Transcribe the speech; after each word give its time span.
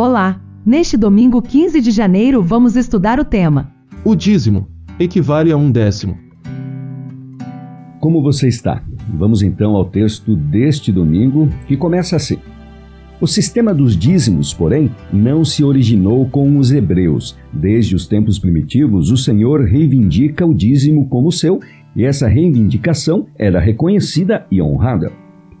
Olá! 0.00 0.40
Neste 0.64 0.96
domingo 0.96 1.42
15 1.42 1.80
de 1.80 1.90
janeiro 1.90 2.40
vamos 2.40 2.76
estudar 2.76 3.18
o 3.18 3.24
tema. 3.24 3.72
O 4.04 4.14
dízimo 4.14 4.68
equivale 4.96 5.50
a 5.50 5.56
um 5.56 5.72
décimo. 5.72 6.16
Como 7.98 8.22
você 8.22 8.46
está? 8.46 8.80
Vamos 9.12 9.42
então 9.42 9.74
ao 9.74 9.84
texto 9.84 10.36
deste 10.36 10.92
domingo, 10.92 11.48
que 11.66 11.76
começa 11.76 12.14
assim. 12.14 12.38
O 13.20 13.26
sistema 13.26 13.74
dos 13.74 13.96
dízimos, 13.96 14.54
porém, 14.54 14.88
não 15.12 15.44
se 15.44 15.64
originou 15.64 16.30
com 16.30 16.56
os 16.58 16.70
hebreus. 16.70 17.36
Desde 17.52 17.96
os 17.96 18.06
tempos 18.06 18.38
primitivos, 18.38 19.10
o 19.10 19.16
Senhor 19.16 19.64
reivindica 19.64 20.46
o 20.46 20.54
dízimo 20.54 21.08
como 21.08 21.32
seu, 21.32 21.58
e 21.96 22.04
essa 22.04 22.28
reivindicação 22.28 23.26
era 23.36 23.58
reconhecida 23.58 24.46
e 24.48 24.62
honrada. 24.62 25.10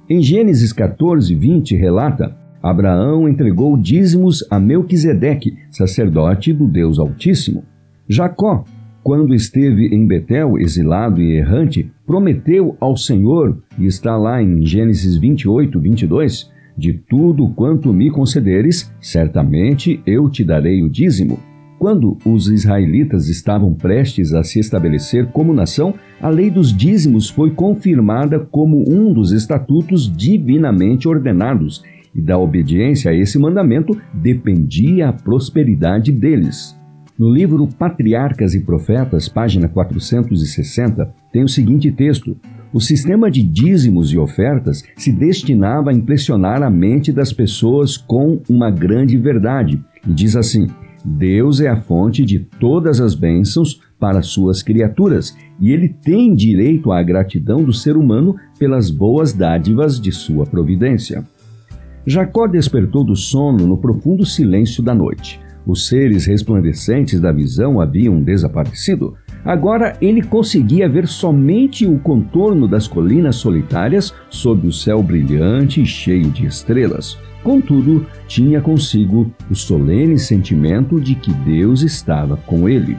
Em 0.08 0.22
Gênesis 0.22 0.72
14, 0.72 1.34
20, 1.34 1.74
relata: 1.74 2.38
Abraão 2.62 3.28
entregou 3.28 3.76
dízimos 3.76 4.44
a 4.50 4.58
Melquisedeque, 4.58 5.56
sacerdote 5.70 6.52
do 6.52 6.66
Deus 6.66 6.98
Altíssimo. 6.98 7.64
Jacó, 8.08 8.64
quando 9.02 9.34
esteve 9.34 9.86
em 9.94 10.06
Betel, 10.06 10.58
exilado 10.58 11.22
e 11.22 11.36
errante, 11.36 11.90
prometeu 12.06 12.76
ao 12.80 12.96
Senhor, 12.96 13.58
e 13.78 13.86
está 13.86 14.16
lá 14.16 14.42
em 14.42 14.66
Gênesis 14.66 15.16
28, 15.16 15.78
22, 15.80 16.50
de 16.76 16.92
tudo 16.92 17.48
quanto 17.50 17.92
me 17.92 18.10
concederes, 18.10 18.92
certamente 19.00 20.00
eu 20.06 20.28
te 20.28 20.44
darei 20.44 20.82
o 20.82 20.88
dízimo. 20.88 21.38
Quando 21.78 22.18
os 22.24 22.48
israelitas 22.48 23.28
estavam 23.28 23.72
prestes 23.72 24.34
a 24.34 24.42
se 24.42 24.58
estabelecer 24.58 25.28
como 25.28 25.54
nação, 25.54 25.94
a 26.20 26.28
lei 26.28 26.50
dos 26.50 26.76
dízimos 26.76 27.30
foi 27.30 27.52
confirmada 27.52 28.40
como 28.40 28.84
um 28.88 29.12
dos 29.12 29.30
estatutos 29.30 30.12
divinamente 30.12 31.06
ordenados 31.06 31.84
e 32.14 32.20
da 32.20 32.38
obediência 32.38 33.10
a 33.10 33.14
esse 33.14 33.38
mandamento 33.38 33.98
dependia 34.12 35.08
a 35.08 35.12
prosperidade 35.12 36.12
deles. 36.12 36.78
No 37.18 37.28
livro 37.28 37.66
Patriarcas 37.66 38.54
e 38.54 38.60
Profetas, 38.60 39.28
página 39.28 39.68
460, 39.68 41.12
tem 41.32 41.42
o 41.42 41.48
seguinte 41.48 41.90
texto: 41.90 42.36
O 42.72 42.80
sistema 42.80 43.28
de 43.28 43.42
dízimos 43.42 44.12
e 44.12 44.18
ofertas 44.18 44.84
se 44.96 45.10
destinava 45.10 45.90
a 45.90 45.92
impressionar 45.92 46.62
a 46.62 46.70
mente 46.70 47.12
das 47.12 47.32
pessoas 47.32 47.96
com 47.96 48.40
uma 48.48 48.70
grande 48.70 49.16
verdade. 49.16 49.82
E 50.06 50.12
diz 50.12 50.36
assim: 50.36 50.68
Deus 51.04 51.60
é 51.60 51.68
a 51.68 51.76
fonte 51.76 52.24
de 52.24 52.38
todas 52.38 53.00
as 53.00 53.14
bênçãos 53.14 53.80
para 53.98 54.22
suas 54.22 54.62
criaturas, 54.62 55.36
e 55.60 55.72
ele 55.72 55.88
tem 55.88 56.34
direito 56.34 56.92
à 56.92 57.02
gratidão 57.02 57.64
do 57.64 57.72
ser 57.72 57.96
humano 57.96 58.36
pelas 58.58 58.90
boas 58.90 59.32
dádivas 59.32 60.00
de 60.00 60.12
sua 60.12 60.46
providência. 60.46 61.24
Jacó 62.08 62.46
despertou 62.46 63.04
do 63.04 63.14
sono 63.14 63.66
no 63.66 63.76
profundo 63.76 64.24
silêncio 64.24 64.82
da 64.82 64.94
noite. 64.94 65.38
Os 65.66 65.88
seres 65.88 66.24
resplandecentes 66.24 67.20
da 67.20 67.30
visão 67.30 67.82
haviam 67.82 68.22
desaparecido. 68.22 69.14
Agora 69.44 69.94
ele 70.00 70.22
conseguia 70.22 70.88
ver 70.88 71.06
somente 71.06 71.84
o 71.84 71.98
contorno 71.98 72.66
das 72.66 72.88
colinas 72.88 73.36
solitárias 73.36 74.14
sob 74.30 74.66
o 74.66 74.72
céu 74.72 75.02
brilhante 75.02 75.82
e 75.82 75.86
cheio 75.86 76.30
de 76.30 76.46
estrelas. 76.46 77.18
Contudo, 77.42 78.06
tinha 78.26 78.62
consigo 78.62 79.30
o 79.50 79.54
solene 79.54 80.18
sentimento 80.18 80.98
de 80.98 81.14
que 81.14 81.30
Deus 81.30 81.82
estava 81.82 82.38
com 82.38 82.66
ele. 82.66 82.96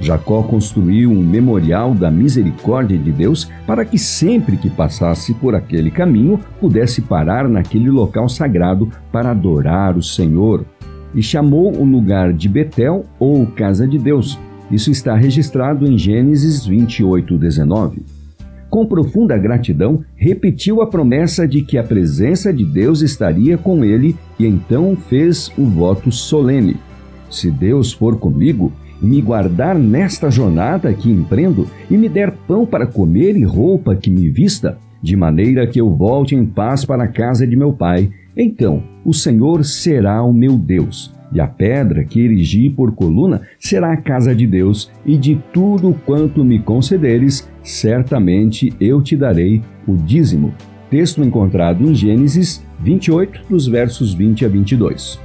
Jacó 0.00 0.42
construiu 0.42 1.10
um 1.10 1.22
memorial 1.22 1.94
da 1.94 2.10
misericórdia 2.10 2.98
de 2.98 3.12
Deus 3.12 3.48
para 3.66 3.84
que 3.84 3.98
sempre 3.98 4.56
que 4.56 4.68
passasse 4.68 5.32
por 5.34 5.54
aquele 5.54 5.90
caminho 5.90 6.40
pudesse 6.60 7.00
parar 7.00 7.48
naquele 7.48 7.90
local 7.90 8.28
sagrado 8.28 8.90
para 9.12 9.30
adorar 9.30 9.96
o 9.96 10.02
Senhor. 10.02 10.64
E 11.14 11.22
chamou 11.22 11.72
o 11.76 11.84
lugar 11.84 12.32
de 12.32 12.48
Betel 12.48 13.04
ou 13.20 13.46
Casa 13.46 13.86
de 13.86 13.98
Deus. 13.98 14.38
Isso 14.70 14.90
está 14.90 15.14
registrado 15.14 15.86
em 15.86 15.96
Gênesis 15.96 16.66
28, 16.66 17.38
19. 17.38 18.02
Com 18.68 18.84
profunda 18.84 19.38
gratidão, 19.38 20.02
repetiu 20.16 20.82
a 20.82 20.88
promessa 20.88 21.46
de 21.46 21.62
que 21.62 21.78
a 21.78 21.84
presença 21.84 22.52
de 22.52 22.64
Deus 22.64 23.02
estaria 23.02 23.56
com 23.56 23.84
ele 23.84 24.16
e 24.36 24.44
então 24.44 24.96
fez 25.08 25.52
o 25.56 25.64
voto 25.64 26.10
solene: 26.10 26.76
Se 27.30 27.52
Deus 27.52 27.92
for 27.92 28.18
comigo, 28.18 28.72
me 29.00 29.20
guardar 29.20 29.78
nesta 29.78 30.30
jornada 30.30 30.92
que 30.92 31.10
empreendo 31.10 31.66
e 31.90 31.96
me 31.96 32.08
der 32.08 32.30
pão 32.46 32.64
para 32.64 32.86
comer 32.86 33.36
e 33.36 33.44
roupa 33.44 33.94
que 33.94 34.10
me 34.10 34.28
vista, 34.28 34.78
de 35.02 35.16
maneira 35.16 35.66
que 35.66 35.80
eu 35.80 35.94
volte 35.94 36.34
em 36.34 36.46
paz 36.46 36.84
para 36.84 37.04
a 37.04 37.08
casa 37.08 37.46
de 37.46 37.56
meu 37.56 37.72
pai, 37.72 38.10
então 38.36 38.82
o 39.04 39.12
Senhor 39.12 39.64
será 39.64 40.22
o 40.22 40.32
meu 40.32 40.56
Deus. 40.56 41.12
E 41.32 41.40
a 41.40 41.46
pedra 41.46 42.04
que 42.04 42.20
erigi 42.20 42.70
por 42.70 42.92
coluna 42.92 43.42
será 43.58 43.92
a 43.92 43.96
casa 43.96 44.34
de 44.34 44.46
Deus, 44.46 44.90
e 45.04 45.16
de 45.16 45.40
tudo 45.52 45.94
quanto 46.06 46.44
me 46.44 46.60
concederes, 46.60 47.50
certamente 47.62 48.72
eu 48.80 49.02
te 49.02 49.16
darei 49.16 49.60
o 49.86 49.96
dízimo. 49.96 50.54
Texto 50.88 51.24
encontrado 51.24 51.82
em 51.84 51.94
Gênesis 51.94 52.64
28, 52.80 53.46
dos 53.50 53.66
versos 53.66 54.14
20 54.14 54.44
a 54.44 54.48
22. 54.48 55.18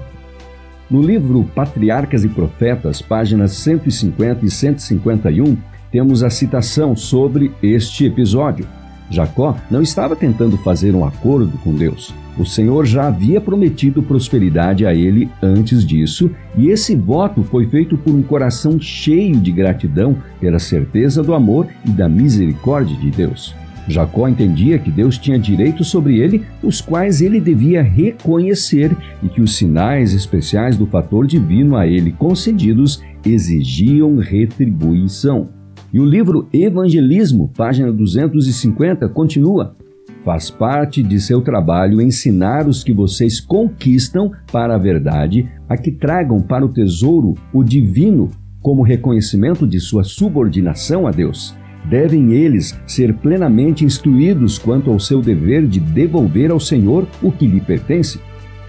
No 0.90 1.04
livro 1.04 1.44
Patriarcas 1.54 2.24
e 2.24 2.30
Profetas, 2.30 3.00
páginas 3.00 3.52
150 3.52 4.44
e 4.44 4.50
151, 4.50 5.56
temos 5.92 6.24
a 6.24 6.32
citação 6.32 6.96
sobre 6.96 7.52
este 7.62 8.06
episódio. 8.06 8.66
Jacó 9.08 9.56
não 9.70 9.84
estava 9.84 10.16
tentando 10.16 10.58
fazer 10.58 10.96
um 10.96 11.06
acordo 11.06 11.60
com 11.60 11.76
Deus. 11.76 12.12
O 12.40 12.46
Senhor 12.46 12.88
já 12.88 13.08
havia 13.08 13.40
prometido 13.40 14.02
prosperidade 14.02 14.84
a 14.84 14.96
ele 14.96 15.30
antes 15.44 15.86
disso, 15.86 16.32
e 16.58 16.70
esse 16.70 16.96
voto 16.96 17.44
foi 17.44 17.68
feito 17.68 17.96
por 17.96 18.16
um 18.16 18.24
coração 18.24 18.80
cheio 18.82 19.36
de 19.36 19.52
gratidão 19.52 20.18
pela 20.40 20.58
certeza 20.58 21.22
do 21.22 21.36
amor 21.36 21.68
e 21.86 21.92
da 21.92 22.10
misericórdia 22.10 22.98
de 22.98 23.12
Deus. 23.12 23.54
Jacó 23.90 24.28
entendia 24.28 24.78
que 24.78 24.92
Deus 24.92 25.18
tinha 25.18 25.40
direitos 25.40 25.88
sobre 25.88 26.20
ele, 26.20 26.44
os 26.64 26.80
quais 26.80 27.22
ele 27.22 27.40
devia 27.40 27.82
reconhecer 27.82 28.96
e 29.24 29.28
que 29.28 29.42
os 29.42 29.56
sinais 29.56 30.14
especiais 30.14 30.78
do 30.78 30.86
fator 30.86 31.26
divino 31.26 31.76
a 31.76 31.88
ele 31.88 32.12
concedidos 32.12 33.02
exigiam 33.26 34.18
retribuição. 34.18 35.50
E 35.92 36.00
o 36.00 36.06
livro 36.06 36.48
Evangelismo, 36.54 37.52
página 37.58 37.92
250, 37.92 39.10
continua: 39.10 39.76
Faz 40.24 40.52
parte 40.52 41.02
de 41.02 41.20
seu 41.20 41.42
trabalho 41.42 42.00
ensinar 42.00 42.68
os 42.68 42.84
que 42.84 42.94
vocês 42.94 43.40
conquistam 43.40 44.32
para 44.52 44.76
a 44.76 44.78
verdade, 44.78 45.50
a 45.68 45.76
que 45.76 45.92
tragam 45.92 46.40
para 46.42 46.64
o 46.64 46.70
tesouro 46.70 47.34
o 47.52 47.64
divino 47.64 48.30
como 48.62 48.84
reconhecimento 48.84 49.66
de 49.66 49.80
sua 49.80 50.04
subordinação 50.04 51.08
a 51.08 51.12
Deus 51.12 51.58
devem 51.86 52.34
eles 52.34 52.80
ser 52.86 53.14
plenamente 53.14 53.86
instruídos 53.86 54.58
quanto 54.58 54.92
ao 54.92 55.00
seu 55.00 55.22
dever 55.22 55.66
de 55.66 55.80
devolver 55.80 56.52
ao 56.52 56.60
Senhor 56.60 57.08
o 57.22 57.32
que 57.32 57.48
lhe 57.48 57.62
pertence. 57.62 58.20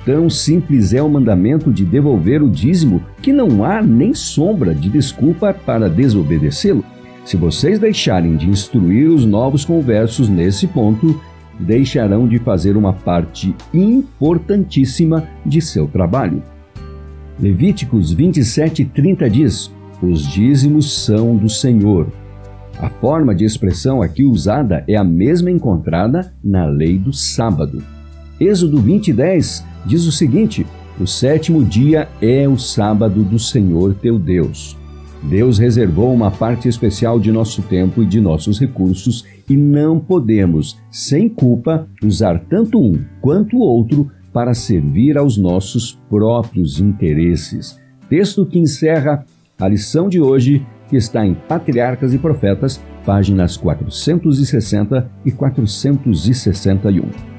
Tão 0.05 0.31
simples 0.31 0.95
é 0.95 1.03
o 1.03 1.09
mandamento 1.09 1.71
de 1.73 1.85
devolver 1.85 2.43
o 2.43 2.49
dízimo 2.49 3.03
que 3.21 3.33
não 3.33 3.65
há 3.65 3.83
nem 3.83 4.15
sombra 4.15 4.75
de 4.75 4.89
desculpa 4.89 5.53
para 5.53 5.91
desobedecê-lo. 5.91 6.85
Se 7.25 7.37
vocês 7.37 7.79
deixarem 7.79 8.37
de 8.37 8.49
instruir 8.49 9.09
os 9.11 9.27
novos 9.27 9.65
conversos 9.65 10.29
nesse 10.29 10.67
ponto, 10.67 11.21
deixarão 11.59 12.27
de 12.27 12.39
fazer 12.39 12.77
uma 12.77 12.95
parte 12.95 13.55
importantíssima 13.75 15.29
de 15.45 15.61
seu 15.61 15.87
trabalho. 15.87 16.43
Levíticos 17.39 18.15
27:30 18.15 19.29
diz: 19.29 19.71
Os 20.03 20.27
dízimos 20.27 21.05
são 21.05 21.37
do 21.37 21.49
Senhor, 21.49 22.09
a 22.81 22.89
forma 22.89 23.35
de 23.35 23.45
expressão 23.45 24.01
aqui 24.01 24.25
usada 24.25 24.83
é 24.89 24.97
a 24.97 25.05
mesma 25.05 25.51
encontrada 25.51 26.33
na 26.43 26.65
lei 26.65 26.99
do 26.99 27.13
sábado. 27.13 27.83
Êxodo 28.41 28.81
20:10 28.83 29.63
diz 29.85 30.07
o 30.07 30.13
seguinte: 30.13 30.67
O 30.99 31.07
sétimo 31.07 31.63
dia 31.63 32.09
é 32.23 32.49
o 32.49 32.57
sábado 32.57 33.23
do 33.23 33.39
Senhor 33.39 33.95
teu 33.95 34.19
Deus. 34.19 34.79
Deus 35.23 35.59
reservou 35.59 36.15
uma 36.15 36.31
parte 36.31 36.67
especial 36.67 37.21
de 37.21 37.31
nosso 37.31 37.61
tempo 37.61 38.03
e 38.03 38.07
de 38.07 38.19
nossos 38.19 38.59
recursos 38.59 39.27
e 39.47 39.55
não 39.55 40.01
podemos, 40.01 40.79
sem 40.91 41.29
culpa, 41.29 41.87
usar 42.03 42.41
tanto 42.49 42.81
um 42.81 43.05
quanto 43.21 43.59
o 43.59 43.61
outro 43.61 44.11
para 44.33 44.55
servir 44.55 45.19
aos 45.19 45.37
nossos 45.37 46.01
próprios 46.09 46.81
interesses. 46.81 47.79
Texto 48.09 48.47
que 48.47 48.59
encerra 48.59 49.27
a 49.59 49.69
lição 49.69 50.09
de 50.09 50.19
hoje 50.19 50.65
que 50.91 50.97
está 50.97 51.25
em 51.25 51.35
Patriarcas 51.35 52.13
e 52.13 52.19
Profetas, 52.19 52.81
páginas 53.07 53.57
460 53.57 55.09
e 55.25 55.31
461. 55.31 57.30